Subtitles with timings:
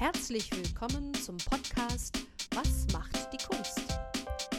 [0.00, 3.82] Herzlich willkommen zum Podcast Was macht die Kunst?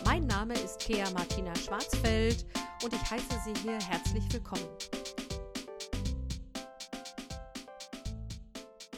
[0.05, 2.45] Mein Name ist Kea Martina Schwarzfeld
[2.83, 4.67] und ich heiße Sie hier herzlich willkommen.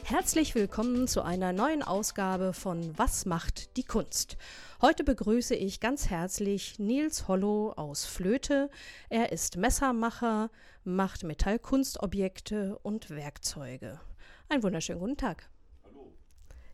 [0.03, 4.35] Herzlich willkommen zu einer neuen Ausgabe von Was macht die Kunst?
[4.81, 8.69] Heute begrüße ich ganz herzlich Nils Hollow aus Flöte.
[9.07, 10.49] Er ist Messermacher,
[10.83, 14.01] macht Metallkunstobjekte und Werkzeuge.
[14.49, 15.49] Einen wunderschönen guten Tag.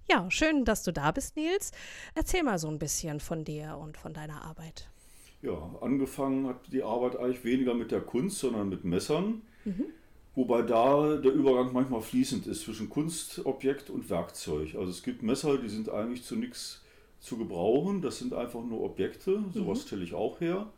[0.09, 1.71] Ja, schön, dass du da bist, Nils.
[2.15, 4.89] Erzähl mal so ein bisschen von dir und von deiner Arbeit.
[5.41, 9.41] Ja, angefangen hat die Arbeit eigentlich weniger mit der Kunst, sondern mit Messern.
[10.35, 14.75] Wobei da der Übergang manchmal fließend ist zwischen Kunstobjekt und Werkzeug.
[14.75, 16.81] Also es gibt Messer, die sind eigentlich zu nichts
[17.19, 18.01] zu gebrauchen.
[18.01, 19.43] Das sind einfach nur Objekte.
[19.53, 20.71] Sowas stelle ich auch her.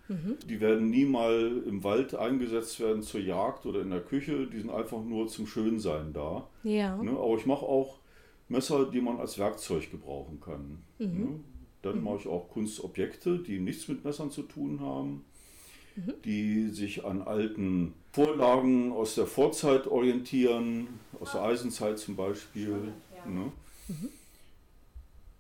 [0.50, 4.48] Die werden nie mal im Wald eingesetzt werden zur Jagd oder in der Küche.
[4.48, 6.48] Die sind einfach nur zum Schönsein da.
[6.63, 6.98] Ja.
[6.98, 7.12] Ne?
[7.12, 8.01] Aber ich mache auch
[8.52, 10.80] Messer, die man als Werkzeug gebrauchen kann.
[11.00, 11.40] Ne?
[11.82, 15.24] Dann mache ich auch Kunstobjekte, die nichts mit Messern zu tun haben,
[16.26, 20.88] die sich an alten Vorlagen aus der Vorzeit orientieren,
[21.20, 22.94] aus der Eisenzeit zum Beispiel.
[23.27, 23.52] Ne?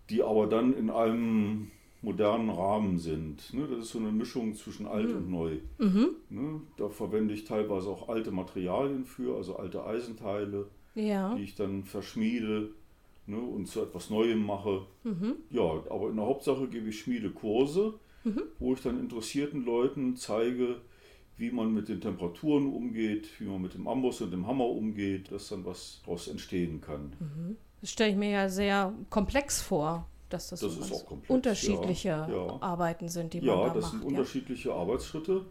[0.09, 3.53] Die aber dann in einem modernen Rahmen sind.
[3.53, 3.67] Ne?
[3.69, 5.57] Das ist so eine Mischung zwischen alt und neu.
[5.77, 6.61] Ne?
[6.77, 11.35] Da verwende ich teilweise auch alte Materialien für, also alte Eisenteile Ja.
[11.35, 12.71] die ich dann verschmiede
[13.25, 14.85] ne, und zu etwas Neuem mache.
[15.49, 17.93] Ja, aber in der Hauptsache gebe ich Schmiedekurse,
[18.59, 20.81] wo ich dann interessierten Leuten zeige,
[21.37, 25.31] wie man mit den Temperaturen umgeht, wie man mit dem Amboss und dem Hammer umgeht,
[25.31, 27.13] dass dann was daraus entstehen kann.
[27.81, 32.57] Das stelle ich mir ja sehr komplex vor, dass das, Das so unterschiedliche ja, ja.
[32.61, 33.91] Arbeiten sind, die man Ja, da das macht.
[33.93, 34.07] sind ja.
[34.07, 35.45] unterschiedliche Arbeitsschritte.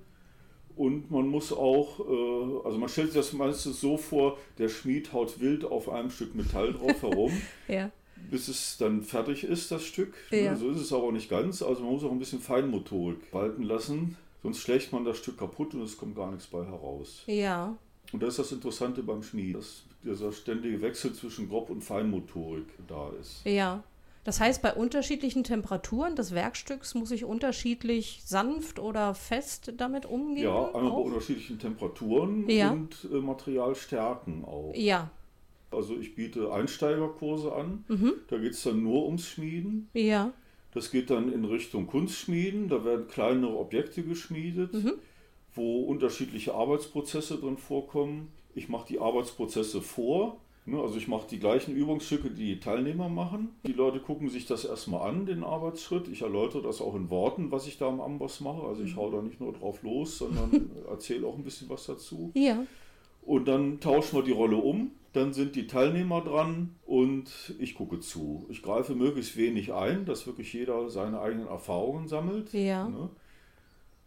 [0.76, 5.12] Und man muss auch, äh, also man stellt sich das meistens so vor, der Schmied
[5.12, 7.32] haut wild auf einem Stück Metall drauf herum.
[7.68, 7.90] Ja.
[8.30, 10.14] bis es dann fertig ist, das Stück.
[10.30, 10.52] Ja.
[10.52, 11.62] Ne, So ist es aber nicht ganz.
[11.62, 14.16] Also man muss auch ein bisschen Feinmotorik walten lassen.
[14.42, 17.22] Sonst schlägt man das Stück kaputt und es kommt gar nichts bei heraus.
[17.26, 17.76] Ja.
[18.12, 22.66] Und das ist das Interessante beim Schmied, dass dieser ständige Wechsel zwischen Grob- und Feinmotorik
[22.88, 23.42] da ist.
[23.44, 23.82] Ja.
[24.24, 30.44] Das heißt, bei unterschiedlichen Temperaturen des Werkstücks muss ich unterschiedlich sanft oder fest damit umgehen?
[30.44, 31.04] Ja, einmal bei auch?
[31.06, 32.70] unterschiedlichen Temperaturen Ja.
[32.70, 34.72] und äh, Materialstärken auch.
[34.74, 35.10] Ja.
[35.70, 37.84] Also ich biete Einsteigerkurse an.
[37.88, 38.12] Mhm.
[38.28, 39.88] Da geht es dann nur ums Schmieden.
[39.94, 40.32] Ja.
[40.74, 42.68] Das geht dann in Richtung Kunstschmieden.
[42.68, 44.70] Da werden kleinere Objekte geschmiedet,
[45.54, 48.32] wo unterschiedliche Arbeitsprozesse drin vorkommen.
[48.54, 50.40] Ich mache die Arbeitsprozesse vor.
[50.70, 53.56] Ne, Also ich mache die gleichen Übungsstücke, die die Teilnehmer machen.
[53.66, 56.06] Die Leute gucken sich das erstmal an, den Arbeitsschritt.
[56.06, 58.62] Ich erläutere das auch in Worten, was ich da am Amboss mache.
[58.62, 62.30] Also ich hau da nicht nur drauf los, sondern erzähle auch ein bisschen was dazu.
[62.34, 62.64] Ja.
[63.22, 64.92] Und dann tauschen wir die Rolle um.
[65.12, 68.46] Dann sind die Teilnehmer dran und ich gucke zu.
[68.48, 72.52] Ich greife möglichst wenig ein, dass wirklich jeder seine eigenen Erfahrungen sammelt.
[72.52, 72.88] Ja.
[72.88, 73.10] Ne?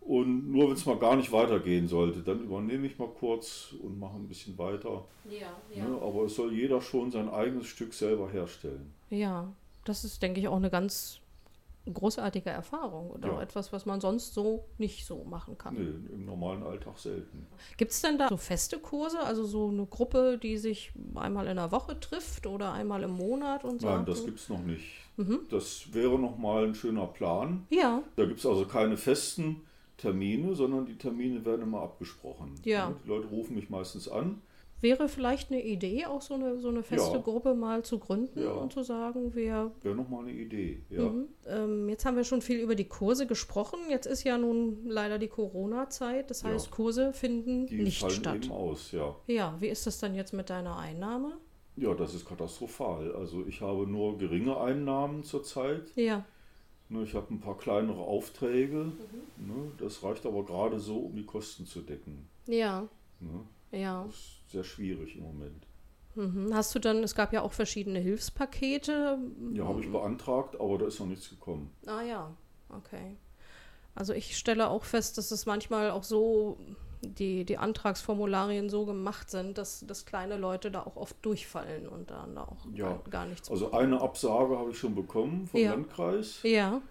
[0.06, 3.97] Und nur wenn es mal gar nicht weitergehen sollte, dann übernehme ich mal kurz und
[4.00, 5.06] mache ein bisschen weiter.
[5.30, 5.47] Ja.
[5.75, 5.97] Ne?
[6.02, 8.94] Aber es soll jeder schon sein eigenes Stück selber herstellen.
[9.09, 9.53] Ja.
[9.86, 11.19] Das ist, denke ich, auch eine ganz
[11.91, 13.34] großartige Erfahrung oder Ja.
[13.36, 15.74] auch etwas, was man sonst so nicht so machen kann.
[15.74, 17.46] Nee, Im normalen Alltag selten.
[17.75, 21.58] Gibt es denn da so feste Kurse, also so eine Gruppe, die sich einmal in
[21.58, 24.64] der Woche trifft oder einmal im Monat und Nein, sagt, das so- gibt es noch
[24.64, 24.85] nicht.
[25.18, 25.41] Mhm.
[25.50, 27.68] Das wäre nochmal ein schöner Plan.
[27.70, 29.62] Ja, Da gibt es also keine festen
[29.98, 32.56] Termine, sondern die Termine werden immer abgesprochen.
[32.64, 32.94] Ja.
[33.04, 34.42] Die Leute rufen mich meistens an.
[34.81, 37.22] wäre vielleicht eine Idee, auch so eine, so eine feste Ja.
[37.22, 38.52] Gruppe mal zu gründen Ja.
[38.52, 39.72] und zu sagen, wir.
[39.82, 40.82] Wäre nochmal eine Idee.
[40.90, 41.03] Ja.
[41.09, 41.28] Mhm.
[41.48, 43.80] Ähm, jetzt haben wir schon viel über die Kurse gesprochen.
[43.90, 46.30] Jetzt ist ja nun leider die Corona-Zeit.
[46.30, 48.44] Das heißt, Kurse finden Die nicht fallen statt.
[48.44, 49.16] eben aus, ja.
[49.28, 51.38] Ja, wie ist das dann jetzt mit deiner Einnahme?
[51.78, 53.16] Ja, das ist katastrophal.
[53.16, 55.92] Also ich habe nur geringe Einnahmen zurzeit.
[55.96, 56.26] Ja,
[56.94, 58.92] Ne, Ich habe ein paar kleinere Aufträge.
[59.38, 59.48] Mhm.
[59.48, 62.28] Ne, Das reicht aber gerade so, um die Kosten zu decken.
[62.46, 62.88] ja,
[63.20, 63.40] Ne,
[63.72, 64.04] ja.
[64.06, 65.66] Das ist sehr schwierig im Moment.
[66.16, 66.53] Mhm.
[66.53, 69.17] Hast du dann, es gab ja auch verschiedene Hilfspakete.
[69.53, 71.72] Ja, habe ich beantragt, aber da ist noch nichts gekommen.
[71.88, 72.35] Ah ja,
[72.70, 73.17] okay.
[73.96, 76.58] Also ich stelle auch fest, dass es manchmal auch so,
[77.03, 82.09] die, die Antragsformularien so gemacht sind, dass, dass kleine Leute da auch oft durchfallen und
[82.11, 85.72] dann auch Ja, gar, gar nichts Also eine Absage habe ich schon bekommen vom Ja.
[85.72, 86.40] Landkreis.
[86.44, 86.82] Ja,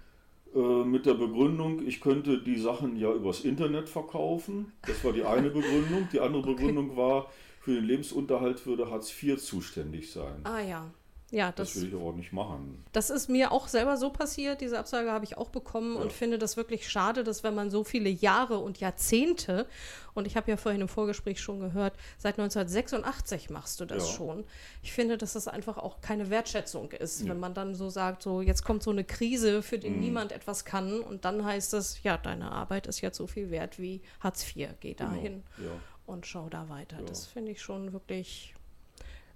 [0.54, 4.72] Äh, mit der Begründung, ich könnte die Sachen ja übers Internet verkaufen.
[4.86, 6.08] Das war die eine Begründung.
[6.12, 7.28] Die andere Begründung war,
[7.60, 10.40] für den Lebensunterhalt würde Hartz IV zuständig sein.
[10.44, 10.90] ah ja,
[11.32, 12.84] ja, das, das, will ich aber auch nicht machen.
[12.92, 14.60] Das ist mir auch selber so passiert.
[14.60, 16.02] Diese Absage habe ich auch bekommen Ja.
[16.02, 19.66] und finde das wirklich schade, dass wenn man so viele Jahre und Jahrzehnte,
[20.14, 24.14] und ich habe ja vorhin im Vorgespräch schon gehört, seit 1986 machst du das Ja.
[24.16, 24.44] schon.
[24.82, 27.30] Ich finde, dass das einfach auch keine Wertschätzung ist, Ja.
[27.30, 30.00] wenn man dann so sagt, so jetzt kommt so eine Krise, für die Mhm.
[30.00, 33.78] niemand etwas kann und dann heißt es, ja, deine Arbeit ist jetzt so viel wert
[33.78, 34.68] wie Hartz IV.
[34.80, 35.10] Geh Genau.
[35.10, 35.70] dahin Ja,
[36.04, 36.98] und schau da weiter.
[37.06, 38.54] Das finde ich schon wirklich,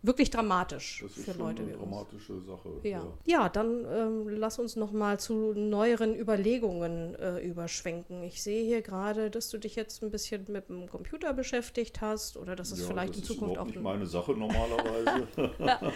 [0.06, 1.82] wirklich dramatisch das ist für Leute eine wie uns.
[1.82, 2.68] dramatische Sache.
[2.82, 8.22] Ja, ja dann ähm, lass uns noch mal zu neueren Überlegungen äh, überschwenken.
[8.22, 12.36] Ich sehe hier gerade, dass du dich jetzt ein bisschen mit dem Computer beschäftigt hast
[12.36, 15.28] oder dass es Ja, vielleicht das in Zukunft auch nicht meine Sache normalerweise.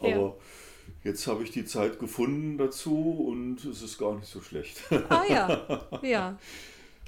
[0.00, 0.16] Ja.
[0.18, 0.36] Aber
[1.02, 4.80] jetzt habe ich die Zeit gefunden dazu und es ist gar nicht so schlecht.
[5.08, 6.38] Ah ja, ja.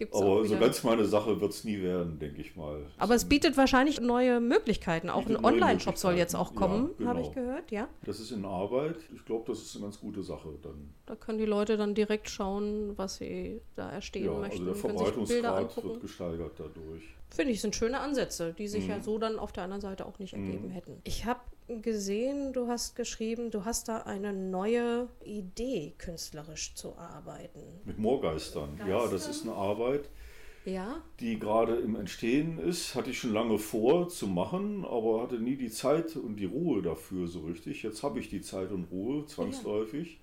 [0.00, 2.86] Gibt's Aber so ganz meine Sache wird es nie werden, denke ich mal.
[2.96, 5.10] Aber es bietet wahrscheinlich neue Möglichkeiten.
[5.10, 7.46] Auch ein Online-Shop soll jetzt auch kommen, Ja, habe ich genau.
[7.46, 7.86] gehört, ja.
[8.06, 8.96] Das ist in Arbeit.
[9.14, 10.88] Ich glaube, das ist eine ganz gute Sache dann.
[11.04, 14.66] Da können die Leute dann direkt schauen, was sie da erstehen Ja, möchten.
[14.66, 15.88] also der angucken.
[15.90, 17.02] wird gesteigert dadurch.
[17.28, 18.90] Finde ich, sind schöne Ansätze, die sich Mhm.
[18.90, 20.72] ja so dann auf der anderen Seite auch nicht ergeben Mhm.
[20.72, 21.00] hätten.
[21.04, 21.40] Ich habe
[21.80, 27.62] gesehen, du hast geschrieben, du hast da eine neue Idee, künstlerisch zu arbeiten.
[27.84, 28.80] Mit Moorgeistern.
[28.88, 30.08] Ja, das ist eine Arbeit,
[30.64, 31.02] Ja?
[31.20, 32.94] die gerade im Entstehen ist.
[32.94, 36.82] Hatte ich schon lange vor zu machen, aber hatte nie die Zeit und die Ruhe
[36.82, 37.82] dafür so richtig.
[37.82, 40.20] Jetzt habe ich die Zeit und Ruhe, zwangsläufig.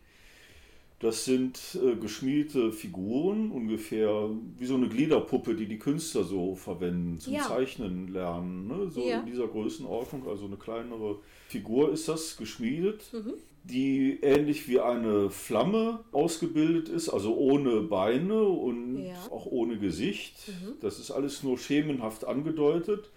[0.99, 7.19] Das sind äh, geschmiedete Figuren, ungefähr wie so eine Gliederpuppe, die die Künstler so verwenden
[7.19, 7.43] zum Ja.
[7.43, 8.67] Zeichnen lernen.
[8.67, 8.89] Ne?
[8.89, 9.19] So Ja.
[9.19, 13.33] in dieser Größenordnung, also eine kleinere Figur ist das, geschmiedet, Mhm.
[13.63, 19.13] die ähnlich wie eine Flamme ausgebildet ist, also ohne Beine und Ja.
[19.29, 20.33] auch ohne Gesicht.
[20.47, 20.73] Mhm.
[20.81, 23.11] Das ist alles nur schemenhaft angedeutet.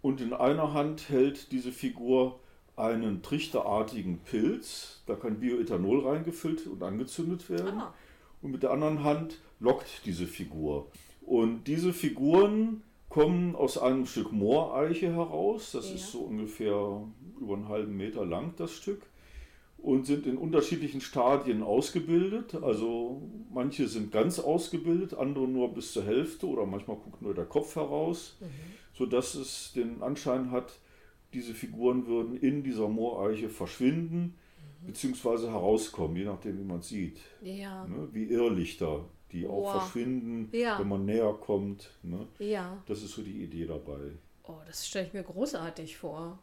[0.00, 2.38] Und in einer Hand hält diese Figur
[2.80, 5.02] einen trichterartigen Pilz.
[5.06, 7.78] Da kann Bioethanol reingefüllt und angezündet werden.
[7.80, 7.94] Ah,
[8.42, 10.86] Und mit der anderen Hand lockt diese Figur.
[11.20, 15.72] Und diese Figuren kommen aus einem Stück Mooreiche heraus.
[15.72, 15.94] Das Ja.
[15.96, 17.02] ist so ungefähr
[17.40, 19.02] über einen halben Meter lang, das Stück.
[19.78, 22.54] Und sind in unterschiedlichen Stadien ausgebildet.
[22.62, 23.22] Also
[23.52, 27.76] manche sind ganz ausgebildet, andere nur bis zur Hälfte oder manchmal guckt nur der Kopf
[27.76, 28.36] heraus,
[28.94, 30.78] sodass es den Anschein hat,
[31.32, 34.34] diese Figuren würden in dieser Mooreiche verschwinden
[34.86, 37.20] beziehungsweise herauskommen, je nachdem, wie man es sieht.
[37.42, 37.86] ja.
[37.86, 38.08] Ne?
[38.12, 39.80] Wie Irrlichter, die auch Boah.
[39.80, 40.78] verschwinden, Ja.
[40.78, 41.90] wenn man näher kommt.
[42.02, 42.26] Ne?
[42.38, 42.82] Ja.
[42.86, 44.12] Das ist so die Idee dabei.
[44.44, 46.38] Oh, das stelle ich mir großartig vor.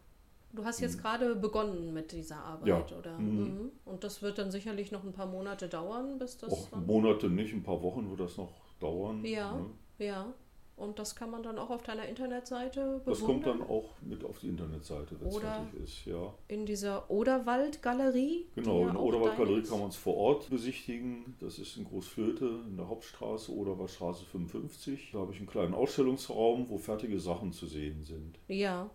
[0.53, 2.91] Du hast jetzt gerade begonnen mit dieser Arbeit, Mhm.
[2.91, 2.97] Ja.
[2.97, 3.17] oder?
[3.19, 3.39] Mhm.
[3.43, 3.71] Mhm.
[3.85, 6.53] Und das wird dann sicherlich noch ein paar Monate dauern, bis das.
[6.53, 9.25] Auch dann- Monate nicht, ein paar Wochen wird das noch dauern.
[9.25, 9.57] Ja.
[9.57, 9.65] Ne?
[9.97, 10.33] Ja.
[10.77, 13.59] Und das kann man dann auch auf deiner Internetseite Das kommt bewundern?
[13.67, 16.05] dann auch mit auf die Internetseite, wenn es fertig ist.
[16.05, 16.33] Ja.
[16.47, 18.45] in dieser Oderwald-Galerie.
[18.55, 21.35] Genau, ja in auch Oderwald-Galerie kann man es vor Ort besichtigen.
[21.39, 25.09] Das ist in Großflöte in der Hauptstraße, Oderwaldstraße 55.
[25.13, 28.37] Da habe ich einen kleinen Ausstellungsraum, wo fertige Sachen zu sehen sind.
[28.47, 28.89] Ja.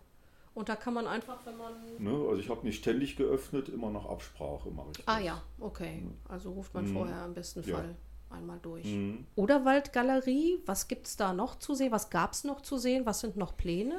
[0.55, 1.73] Und da kann man einfach, wenn man.
[1.97, 2.11] Ne?
[2.29, 5.07] Also ich habe nicht ständig geöffnet, immer nach Absprache mache ich das.
[5.07, 6.03] Ah ja, okay.
[6.29, 6.93] Also ruft man Mhm.
[6.93, 7.75] vorher im besten Ja.
[7.77, 7.95] Fall
[8.33, 8.85] einmal durch.
[8.85, 9.25] Mhm.
[9.35, 11.91] Oderwald-Galerie, was gibt es da noch zu sehen?
[11.91, 13.05] Was gab es noch zu sehen?
[13.05, 13.97] Was sind noch Pläne?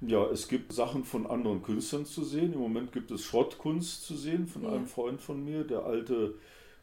[0.00, 2.52] Ja, es gibt Sachen von anderen Künstlern zu sehen.
[2.52, 4.70] Im Moment gibt es Schrottkunst zu sehen von Ja.
[4.70, 6.34] einem Freund von mir, der alte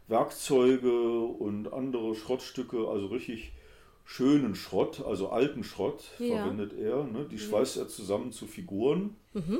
[0.08, 3.52] Werkzeuge und andere Schrottstücke, also richtig
[4.06, 6.38] schönen Schrott, also alten Schrott Ja.
[6.38, 7.04] verwendet er.
[7.04, 7.26] Ne?
[7.30, 9.16] Die schweißt er zusammen zu Figuren.
[9.34, 9.60] Mhm.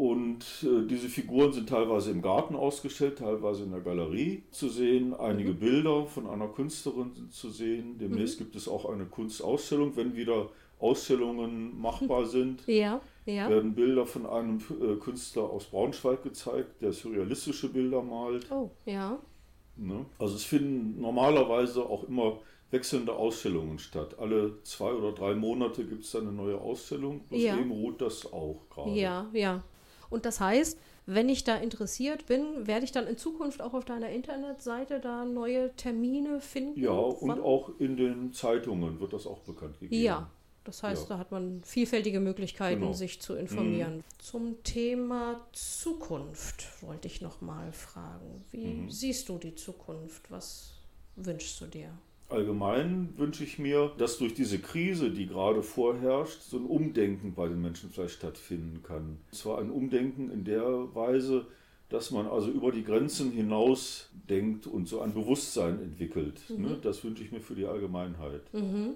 [0.00, 5.12] Und äh, diese Figuren sind teilweise im Garten ausgestellt, teilweise in der Galerie zu sehen.
[5.12, 7.98] Einige Bilder von einer Künstlerin sind zu sehen.
[7.98, 12.66] Demnächst gibt es auch eine Kunstausstellung, wenn wieder Ausstellungen machbar sind.
[12.66, 13.50] Ja, ja.
[13.50, 18.50] Werden Bilder von einem äh, Künstler aus Braunschweig gezeigt, der surrealistische Bilder malt.
[18.50, 19.18] Oh, ja.
[19.76, 20.06] Ne?
[20.18, 22.38] Also es finden normalerweise auch immer
[22.70, 24.16] wechselnde Ausstellungen statt.
[24.18, 27.20] Alle zwei oder drei Monate gibt es dann eine neue Ausstellung.
[27.28, 27.58] Bloß Ja.
[27.58, 28.92] eben ruht das auch gerade.
[28.92, 29.62] Ja, ja.
[30.10, 33.84] Und das heißt, wenn ich da interessiert bin, werde ich dann in Zukunft auch auf
[33.84, 36.78] deiner Internetseite da neue Termine finden?
[36.78, 40.02] Ja, und auch in den Zeitungen wird das auch bekannt gegeben.
[40.02, 40.28] Ja,
[40.64, 41.08] das heißt, Ja.
[41.14, 42.92] da hat man vielfältige Möglichkeiten, Genau.
[42.92, 44.04] sich zu informieren.
[44.18, 48.44] Zum Thema Zukunft wollte ich noch mal fragen.
[48.50, 48.90] Wie Mhm.
[48.90, 50.30] siehst du die Zukunft?
[50.30, 50.74] Was
[51.16, 51.90] wünschst du dir?
[52.30, 57.48] Allgemein wünsche ich mir, dass durch diese Krise, die gerade vorherrscht, so ein Umdenken bei
[57.48, 59.18] den Menschen vielleicht stattfinden kann.
[59.30, 61.46] Und zwar ein Umdenken in der Weise,
[61.88, 66.40] dass man also über die Grenzen hinaus denkt und so ein Bewusstsein entwickelt.
[66.50, 66.78] Ne?
[66.80, 68.42] Das wünsche ich mir für die Allgemeinheit.
[68.54, 68.94] Mhm.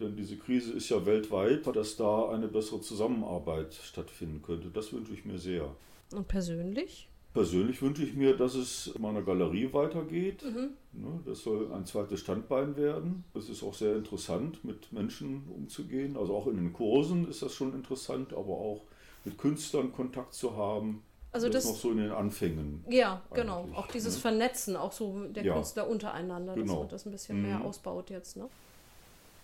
[0.00, 4.68] Denn diese Krise ist ja weltweit, dass da eine bessere Zusammenarbeit stattfinden könnte.
[4.68, 5.76] Das wünsche ich mir sehr.
[6.12, 7.08] Und persönlich?
[7.34, 10.42] Persönlich wünsche ich mir, dass es in meiner Galerie weitergeht.
[10.44, 10.70] Mhm.
[10.92, 13.24] Ne, Das soll ein zweites Standbein werden.
[13.34, 16.16] Es ist auch sehr interessant, mit Menschen umzugehen.
[16.18, 18.82] Also auch in den Kursen ist das schon interessant, aber auch
[19.24, 21.02] mit Künstlern Kontakt zu haben.
[21.30, 22.84] Also das, das- noch so in den Anfängen.
[22.90, 23.66] Ja, genau.
[23.74, 24.20] Auch dieses ne?
[24.20, 25.54] Vernetzen, auch so der Ja.
[25.54, 26.80] Künstler untereinander, dass Genau.
[26.80, 27.64] man das ein bisschen mehr Mhm.
[27.64, 28.36] ausbaut jetzt.
[28.36, 28.46] Ne?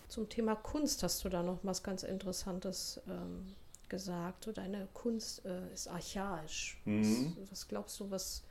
[0.09, 3.47] Zum Thema Kunst hast du da noch was ganz Interessantes ähm,
[3.89, 4.45] gesagt.
[4.45, 6.79] So deine Kunst äh, ist archaisch.
[6.85, 7.35] Mhm.
[7.39, 8.43] Was, was glaubst du, was,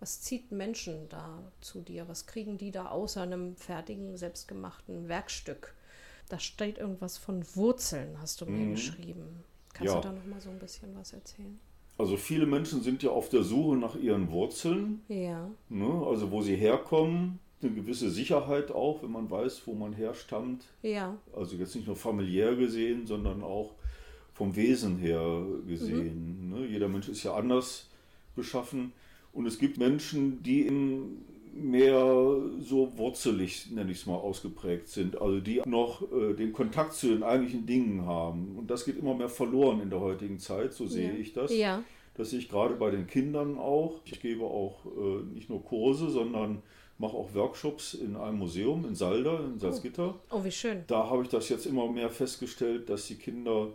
[0.00, 2.08] was zieht Menschen da zu dir?
[2.08, 5.74] Was kriegen die da außer einem fertigen, selbstgemachten Werkstück?
[6.28, 8.70] Da steht irgendwas von Wurzeln, hast du mir Mhm.
[8.72, 9.44] geschrieben.
[9.72, 10.00] Kannst Ja.
[10.00, 11.58] du da noch mal so ein bisschen was erzählen?
[11.98, 16.06] Also viele Menschen sind ja auf der Suche nach ihren Wurzeln, Ja, ne?
[16.06, 17.38] also wo sie herkommen.
[17.62, 20.64] Eine gewisse Sicherheit auch, wenn man weiß, wo man herstammt.
[20.82, 23.70] ja, Also jetzt nicht nur familiär gesehen, sondern auch
[24.36, 26.50] vom Wesen her gesehen.
[26.50, 26.66] Ne?
[26.66, 27.88] Jeder Mensch ist ja anders
[28.34, 28.92] beschaffen.
[29.32, 31.24] Und es gibt Menschen, die eben
[31.54, 31.98] mehr
[32.60, 35.18] so wurzelig, nenne ich es mal, ausgeprägt sind.
[35.20, 38.56] Also die noch äh, den Kontakt zu den eigentlichen Dingen haben.
[38.58, 41.18] Und das geht immer mehr verloren in der heutigen Zeit, so sehe Ja.
[41.18, 41.56] ich das.
[41.56, 41.82] ja.
[42.14, 44.00] Das sehe ich gerade bei den Kindern auch.
[44.06, 46.62] Ich gebe auch äh, nicht nur Kurse, sondern
[46.98, 50.14] mache auch Workshops in einem Museum in Salda, in Salzgitter.
[50.30, 50.84] Oh, wie schön.
[50.86, 53.68] Da habe ich das jetzt immer mehr festgestellt, dass die Kinder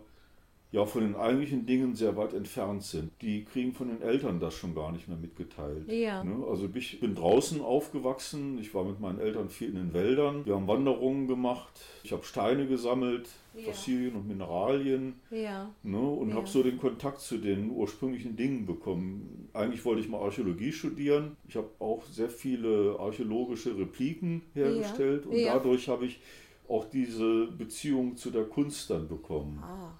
[0.72, 3.12] ja von den eigentlichen Dingen sehr weit entfernt sind.
[3.20, 5.86] Die kriegen von den Eltern das schon gar nicht mehr mitgeteilt.
[5.86, 6.24] Ja.
[6.24, 6.44] Ne?
[6.48, 10.54] Also ich bin draußen aufgewachsen, ich war mit meinen Eltern viel in den Wäldern, wir
[10.54, 13.64] haben Wanderungen gemacht, ich habe Steine gesammelt, Ja.
[13.66, 15.98] Fossilien und Mineralien Ja, ne?
[16.00, 16.36] und Ja.
[16.36, 19.50] habe so den Kontakt zu den ursprünglichen Dingen bekommen.
[19.52, 21.36] Eigentlich wollte ich mal Archäologie studieren.
[21.48, 26.18] Ich habe auch sehr viele archäologische Repliken hergestellt und dadurch habe ich
[26.66, 29.58] auch diese Beziehung zu der Kunst dann bekommen.
[29.62, 29.90] ah.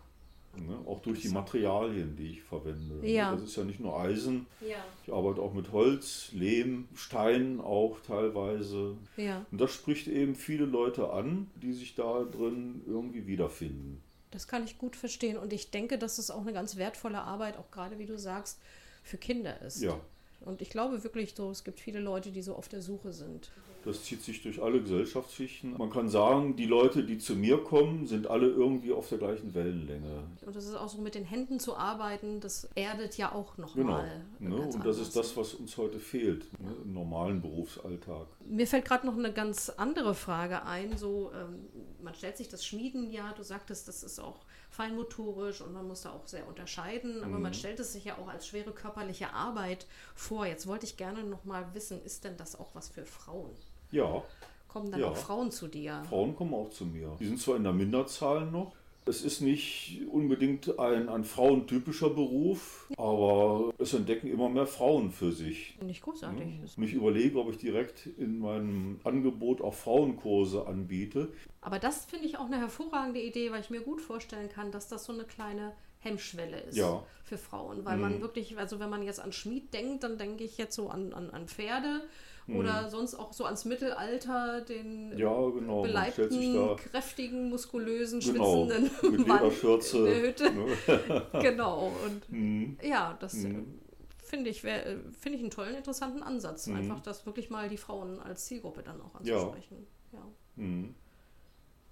[0.57, 0.79] Ne?
[0.87, 3.07] Auch durch die Materialien, die ich verwende.
[3.09, 3.33] Ja.
[3.33, 4.47] Das ist ja nicht nur Eisen.
[4.61, 4.85] Ja.
[5.07, 8.97] Ich arbeite auch mit Holz, Lehm, Stein auch teilweise.
[9.17, 14.03] Ja, Und das spricht eben viele Leute an, die sich da drin irgendwie wiederfinden.
[14.31, 15.37] das kann ich gut verstehen.
[15.39, 18.59] Und ich denke, dass es auch eine ganz wertvolle Arbeit, auch gerade wie du sagst,
[19.03, 19.83] für Kinder ist.
[19.83, 19.99] Ja,
[20.41, 23.51] Und ich glaube wirklich so, es gibt viele Leute, die so auf der Suche sind.
[23.85, 25.77] Das zieht sich durch alle Gesellschaftsschichten.
[25.77, 29.55] Man kann sagen, die Leute, die zu mir kommen, sind alle irgendwie auf der gleichen
[29.55, 30.25] Wellenlänge.
[30.45, 33.67] Und das ist auch so mit den Händen zu arbeiten, das erdet ja auch Genau.
[33.69, 34.25] nochmal.
[34.39, 34.57] Ne?
[34.57, 36.75] Und das ist das, was uns heute fehlt ne?
[36.85, 38.27] im normalen Berufsalltag.
[38.45, 40.97] Mir fällt gerade noch eine ganz andere Frage ein.
[40.97, 41.67] So, ähm,
[42.03, 46.03] man stellt sich das Schmieden ja, du sagtest, das ist auch feinmotorisch und man muss
[46.03, 47.43] da auch sehr unterscheiden, aber Mhm.
[47.43, 50.47] man stellt es sich ja auch als schwere körperliche Arbeit vor.
[50.47, 53.51] Jetzt wollte ich gerne noch mal wissen, ist denn das auch was für Frauen?
[53.93, 54.23] Ja,
[54.69, 55.09] Kommen dann Ja.
[55.09, 56.03] auch Frauen zu dir?
[56.09, 57.15] Frauen kommen auch zu mir.
[57.21, 58.73] Die sind zwar in der Minderzahl noch.
[59.05, 65.31] Es ist nicht unbedingt ein, ein frauentypischer Beruf, aber es entdecken immer mehr Frauen für
[65.33, 65.77] sich.
[65.87, 66.61] Ich großartig.
[66.63, 71.29] Das- Und ich überlege, ob ich direkt in meinem Angebot auch Frauenkurse anbiete.
[71.61, 74.89] Aber das finde ich auch eine hervorragende Idee, weil ich mir gut vorstellen kann, dass
[74.89, 77.03] das so eine kleine Hemmschwelle ist Ja.
[77.25, 77.85] für Frauen.
[77.85, 78.03] Weil Mhm.
[78.03, 81.13] man wirklich, also wenn man jetzt an Schmied denkt, dann denke ich jetzt so an,
[81.13, 82.03] an, an Pferde
[82.49, 85.17] oder sonst auch so ans Mittelalter, den.
[85.17, 85.83] Ja, genau.
[85.83, 90.51] Beleibten, kräftigen, muskulösen, genau, schwitzenden mit Mann in der Hütte.
[90.53, 91.27] Ne?
[91.43, 91.93] genau.
[92.05, 92.79] Und Mhm.
[92.83, 93.79] ja, das Mhm.
[94.19, 96.67] finde ich, äh, finde ich einen tollen, interessanten Ansatz.
[96.67, 96.77] Mhm.
[96.77, 99.87] Einfach das wirklich mal die Frauen als Zielgruppe dann auch anzusprechen.
[100.13, 100.27] ja.
[100.57, 100.95] Mhm.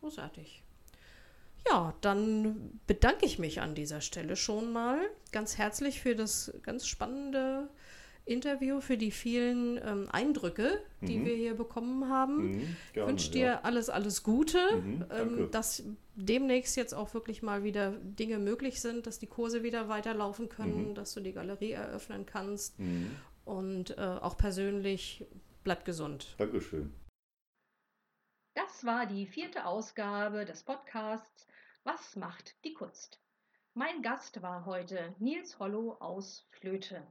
[0.00, 0.62] Großartig.
[1.68, 4.98] Ja, dann bedanke ich mich an dieser Stelle schon mal
[5.30, 7.68] ganz herzlich für das ganz spannende
[8.24, 11.24] Interview, für die vielen ähm, Eindrücke, die Mhm.
[11.24, 12.50] wir hier bekommen haben.
[12.52, 12.76] Mhm.
[12.86, 13.60] Ich Gerne, wünsche dir ja.
[13.62, 15.82] alles, alles Gute, Mhm, ähm, dass
[16.14, 20.90] demnächst jetzt auch wirklich mal wieder Dinge möglich sind, dass die Kurse wieder weiterlaufen können,
[20.90, 20.94] Mhm.
[20.94, 23.16] dass du die Galerie eröffnen kannst Mhm.
[23.44, 25.24] und äh, auch persönlich
[25.64, 26.34] bleib gesund.
[26.38, 26.92] Dankeschön.
[28.54, 31.46] Das war die vierte Ausgabe des Podcasts
[31.84, 33.20] Was macht die Kunst?
[33.72, 37.06] Mein Gast war heute Nils Hollow aus Flöte.